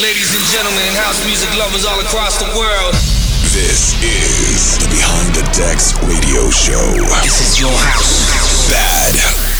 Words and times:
Ladies 0.00 0.32
and 0.32 0.46
gentlemen, 0.48 0.88
house 0.96 1.20
music 1.26 1.52
lovers 1.58 1.84
all 1.84 2.00
across 2.00 2.40
the 2.40 2.48
world. 2.56 2.94
This 3.52 3.92
is 4.00 4.78
the 4.80 4.88
Behind 4.88 5.28
the 5.36 5.44
Decks 5.52 5.92
radio 6.08 6.48
show. 6.48 6.80
This 7.20 7.44
is 7.44 7.60
your 7.60 7.68
house. 7.68 8.64
Bad 8.72 9.12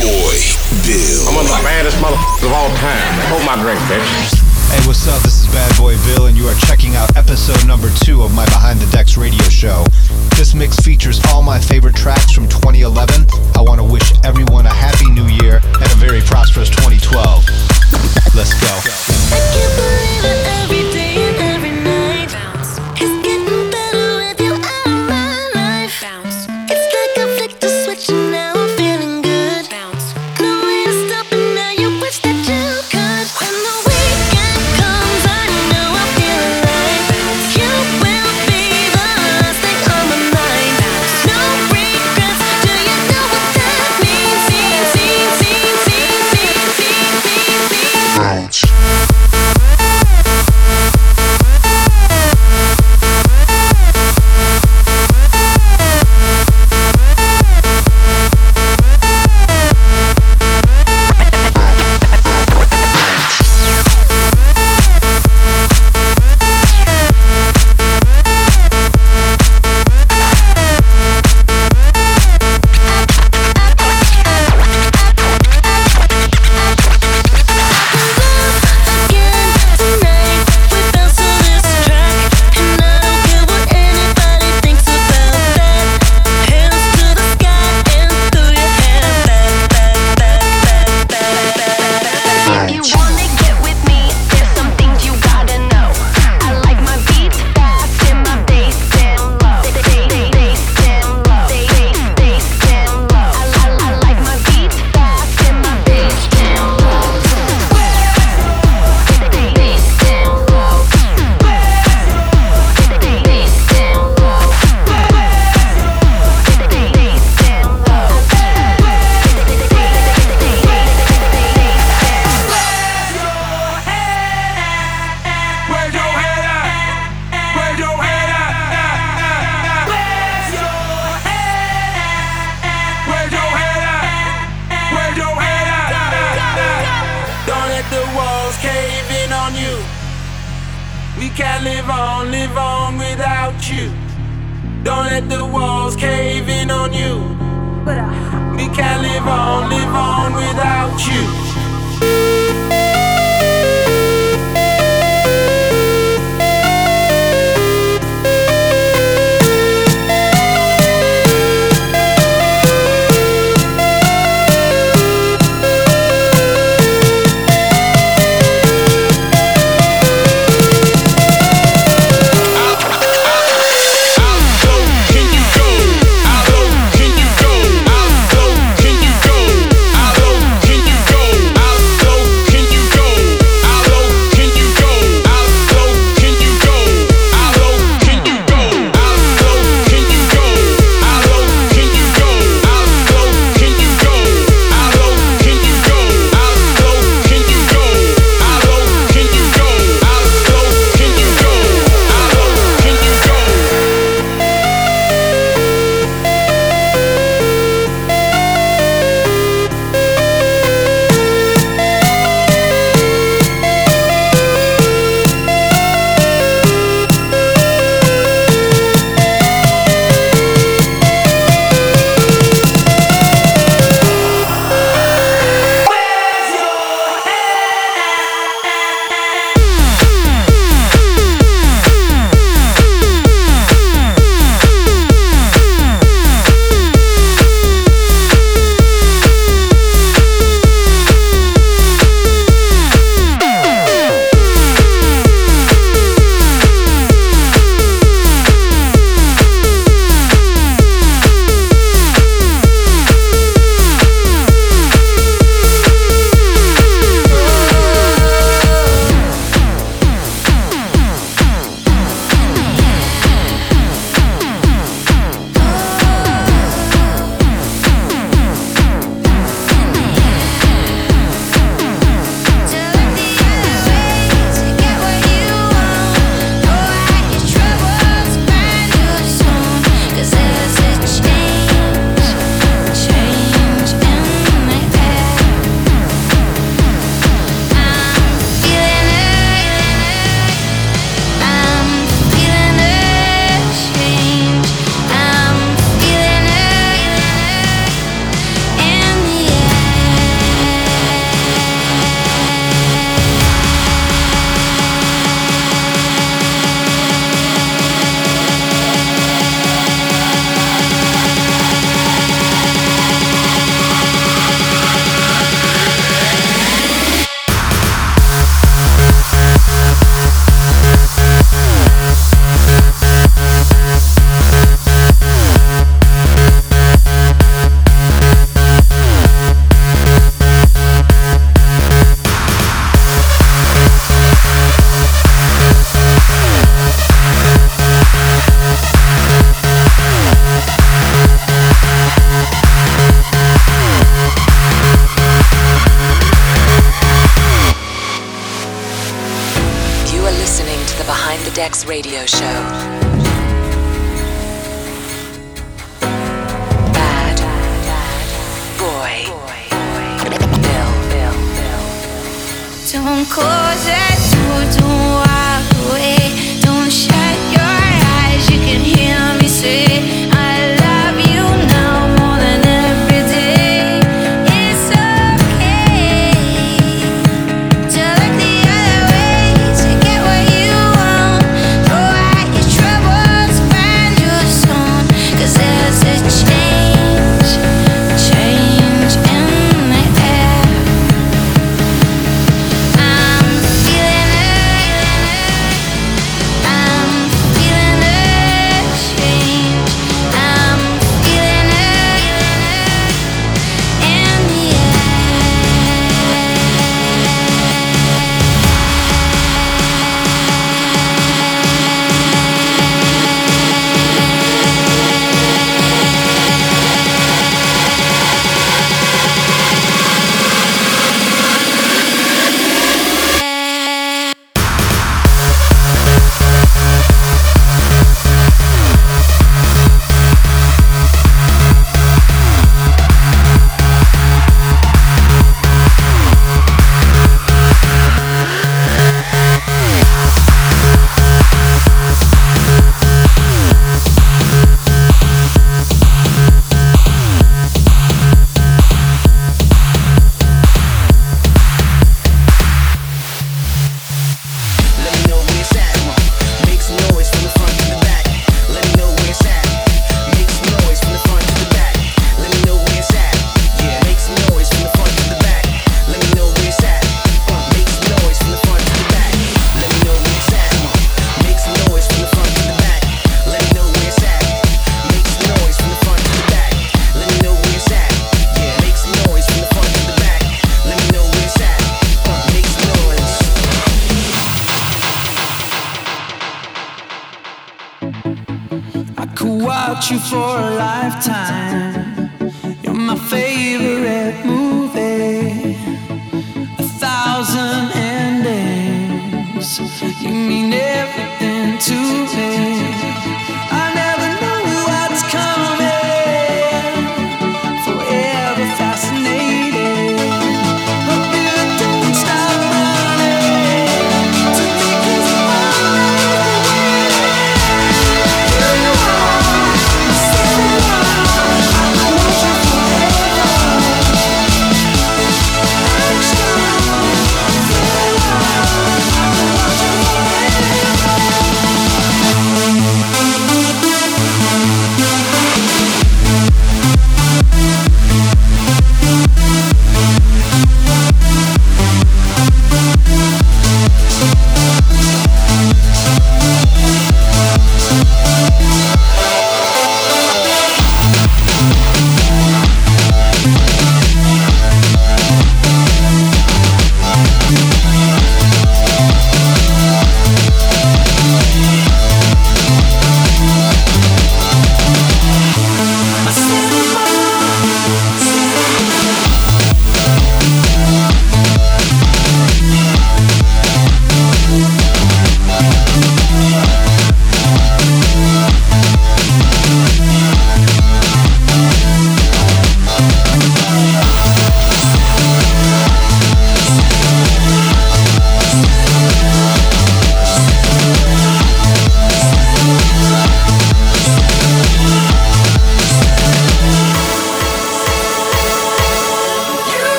Boy 0.00 0.40
Bill. 0.88 1.28
I'm 1.28 1.36
one 1.36 1.44
of 1.44 1.52
the 1.52 1.60
baddest 1.62 1.98
motherfuckers 1.98 2.46
of 2.46 2.52
all 2.52 2.72
time. 2.80 3.12
Hold 3.28 3.44
my 3.44 3.60
drink, 3.60 3.78
bitch. 3.92 4.51
Hey, 4.72 4.80
what's 4.86 5.06
up? 5.06 5.20
This 5.20 5.44
is 5.44 5.52
Bad 5.52 5.76
Boy 5.76 5.98
Bill, 6.06 6.28
and 6.28 6.36
you 6.36 6.48
are 6.48 6.54
checking 6.54 6.96
out 6.96 7.14
episode 7.14 7.66
number 7.66 7.90
two 8.02 8.22
of 8.22 8.34
my 8.34 8.46
Behind 8.46 8.80
the 8.80 8.90
Decks 8.90 9.18
radio 9.18 9.44
show. 9.50 9.84
This 10.38 10.54
mix 10.54 10.76
features 10.78 11.20
all 11.28 11.42
my 11.42 11.60
favorite 11.60 11.94
tracks 11.94 12.32
from 12.32 12.48
2011. 12.48 13.26
I 13.54 13.60
want 13.60 13.80
to 13.80 13.84
wish 13.84 14.14
everyone 14.24 14.64
a 14.64 14.72
happy 14.72 15.10
new 15.10 15.26
year 15.26 15.60
and 15.62 15.92
a 15.92 15.96
very 15.96 16.22
prosperous 16.22 16.70
2012. 16.70 17.44
Let's 18.34 18.54
go. 20.56 20.61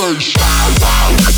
Sensation. 0.00 1.29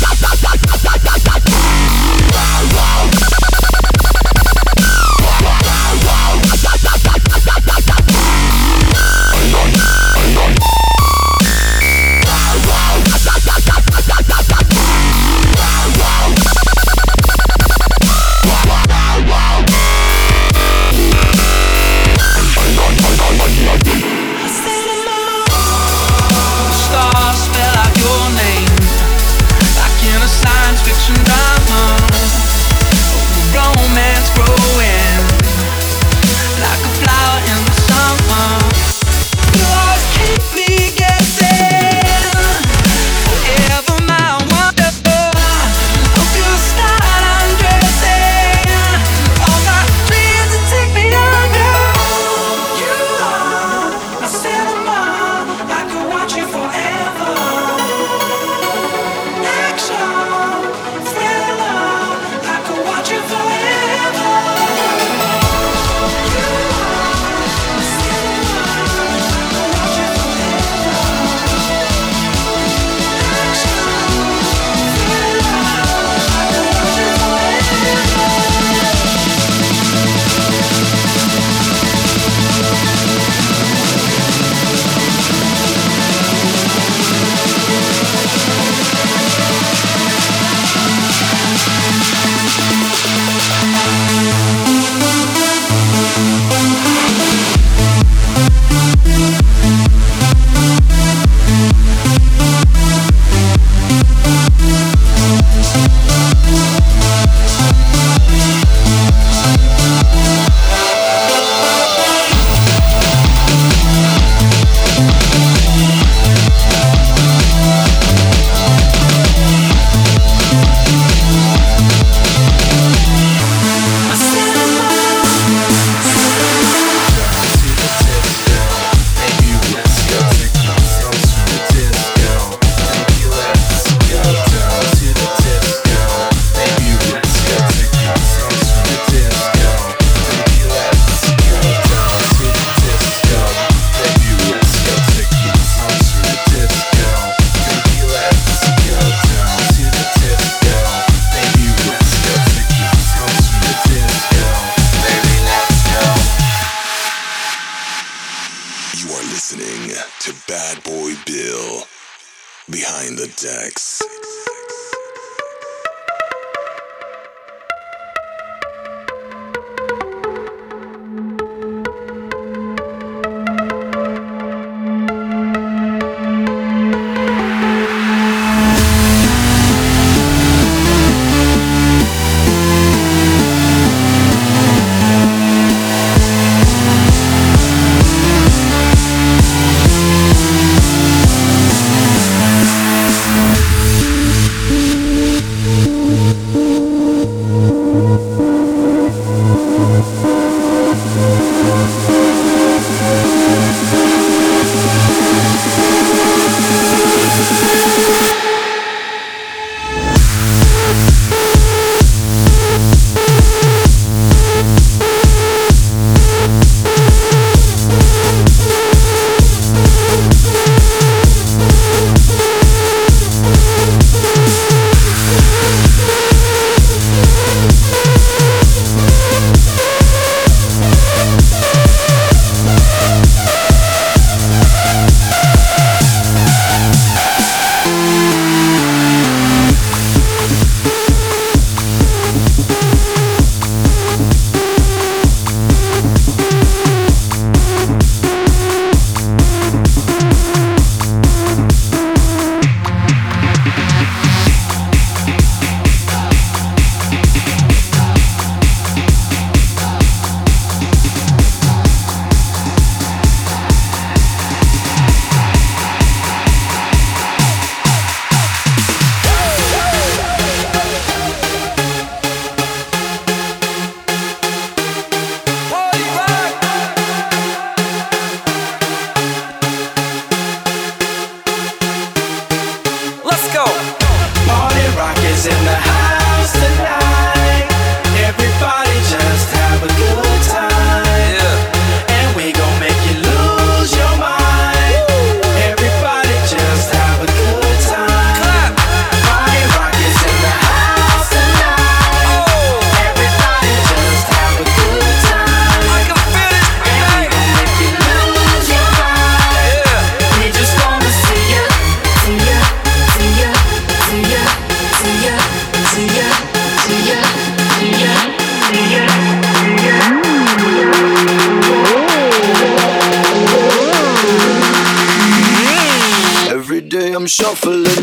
Cameras 327.37 328.02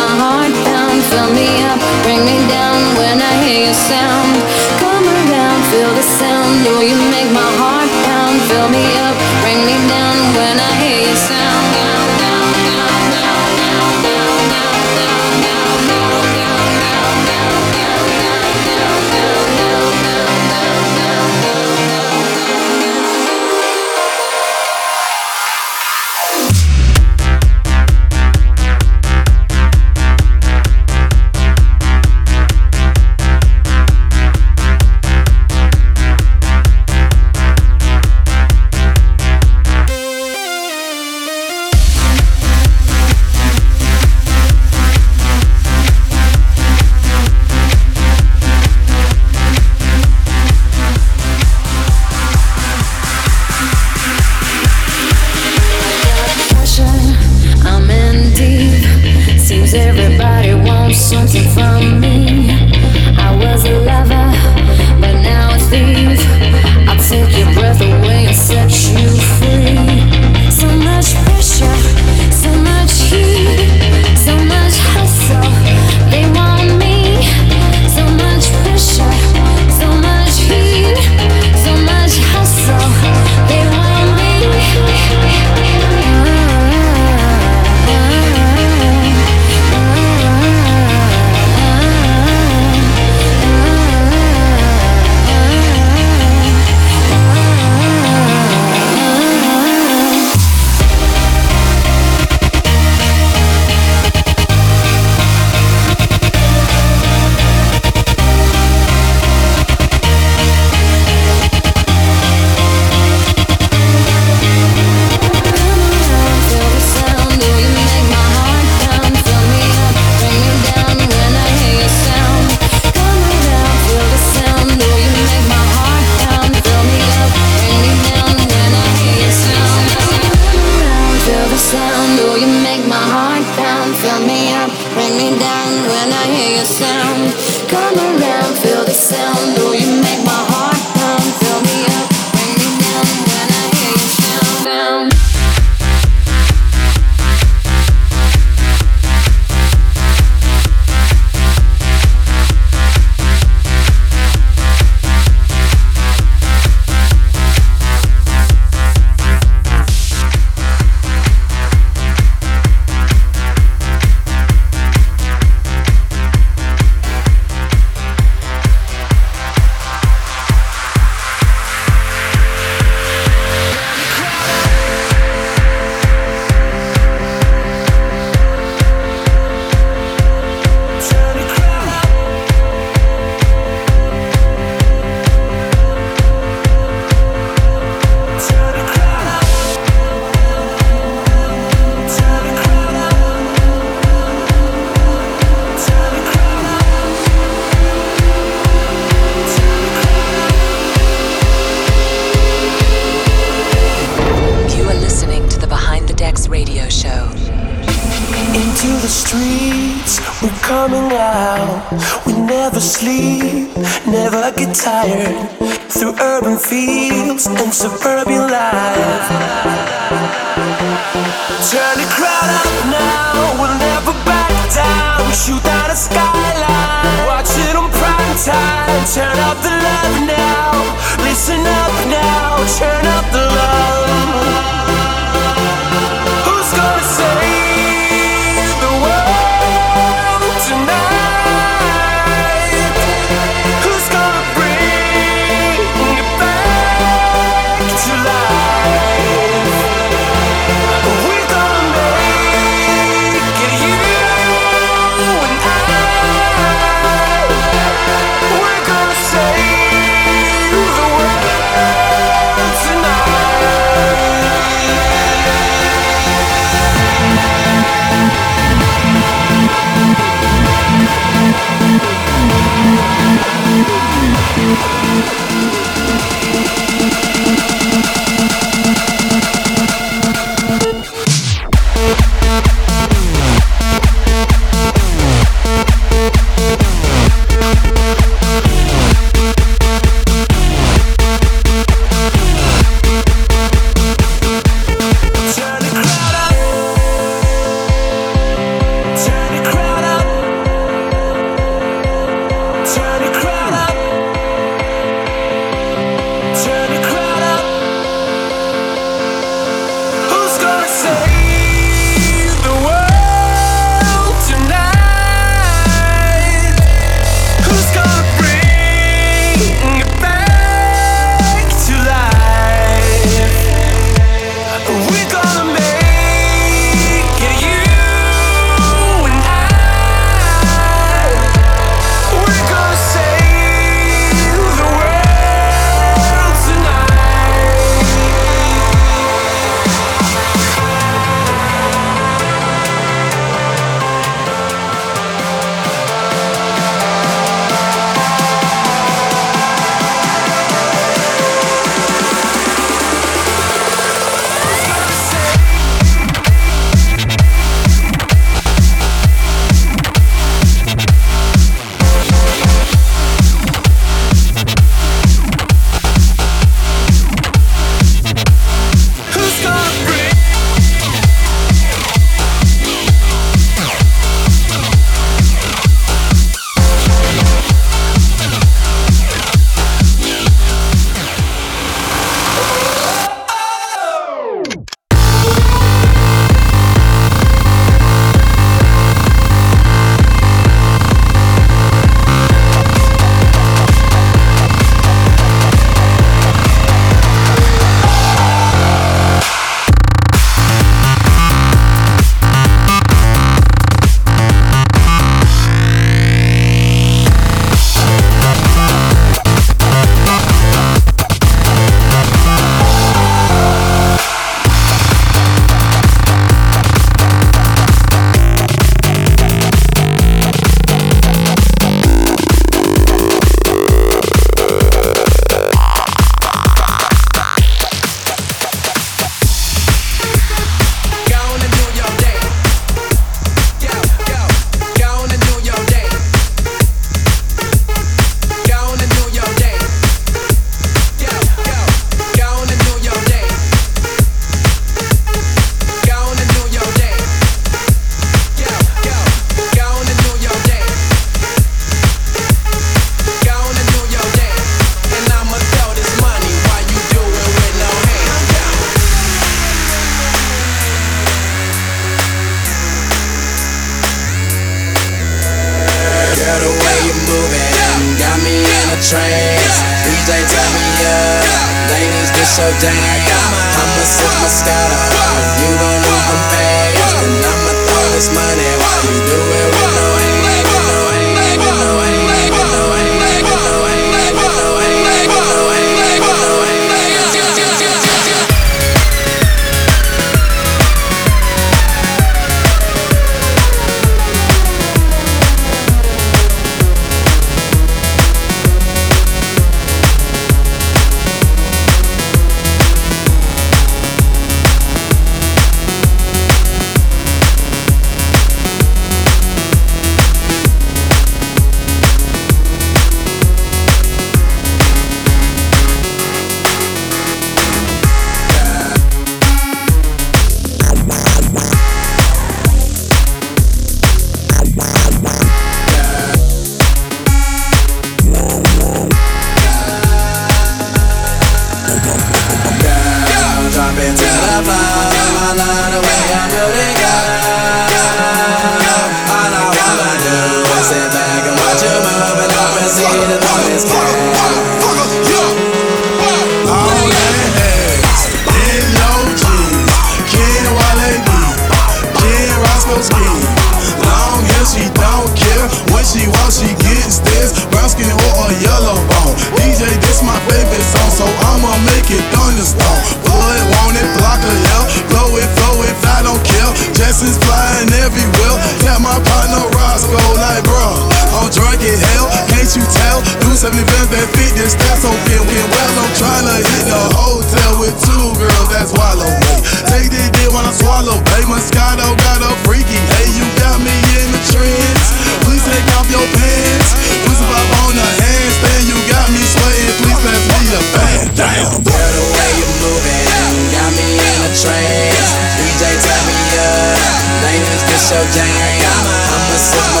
so 598.08 598.16
jam. 598.32 598.48
I'ma 598.48 599.56
sip 599.60 599.84
my 599.92 600.00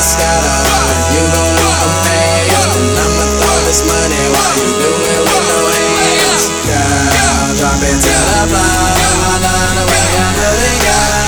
You 1.12 1.22
gon' 1.28 1.52
need 1.60 1.76
them 1.76 1.94
hands. 2.08 2.64
And 2.72 2.96
I'ma 3.04 3.24
throw 3.36 3.58
this 3.68 3.84
money 3.84 4.22
while 4.32 4.54
you 4.56 4.68
do 4.80 4.90
it 5.12 5.20
with 5.28 5.44
no 5.52 5.60
hands. 5.76 6.44
Girl, 6.64 7.52
drop 7.60 7.84
it 7.84 7.96
to 8.00 8.14
the 8.28 8.40
floor. 8.48 8.88
I 9.28 9.36
love 9.44 9.72
the 9.76 9.84
way 9.92 10.08
I 10.16 10.28
put 10.40 10.58
it. 10.72 11.27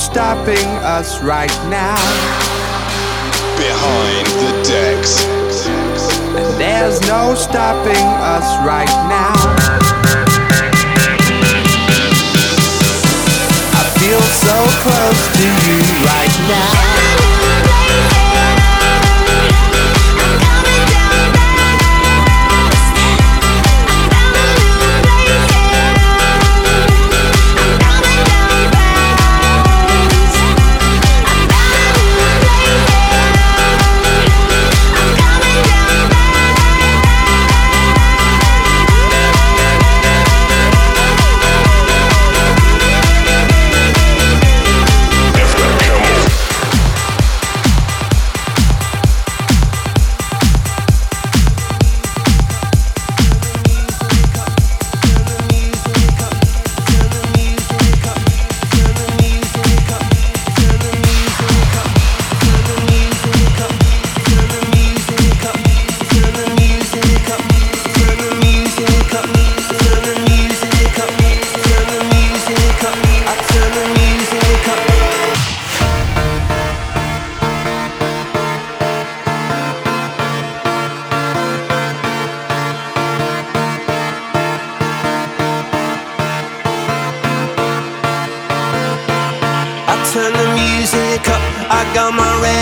Stopping 0.00 0.66
us 0.80 1.22
right 1.22 1.52
now. 1.68 2.00
Behind 3.56 4.26
the 4.40 4.52
Decks. 4.64 5.26
And 6.36 6.58
there's 6.58 7.00
no 7.02 7.34
stopping 7.34 8.06
us 8.24 8.48
right 8.64 8.88
now. 9.12 9.36
I 13.76 13.84
feel 14.00 14.22
so 14.40 14.58
close 14.80 15.22
to 15.36 15.46
you 15.68 15.78
right 16.08 16.36
now. 16.48 17.39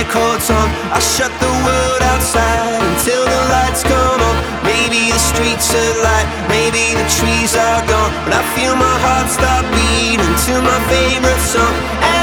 Records 0.08 0.50
on. 0.50 0.68
I 0.92 1.00
shut 1.00 1.32
the 1.38 1.52
world 1.64 2.02
outside 2.12 2.80
until 2.80 3.24
the 3.24 3.42
lights 3.52 3.82
come 3.84 4.20
on. 4.20 4.36
Maybe 4.64 5.12
the 5.12 5.20
streets 5.20 5.68
are 5.74 5.94
light, 6.00 6.28
maybe 6.48 6.96
the 6.96 7.06
trees 7.12 7.52
are 7.54 7.82
gone. 7.84 8.12
But 8.24 8.40
I 8.40 8.42
feel 8.56 8.74
my 8.74 8.96
heart 9.04 9.28
start 9.28 9.64
beating 9.76 10.34
to 10.48 10.54
my 10.64 10.78
favorite 10.88 11.42
song. 11.44 12.17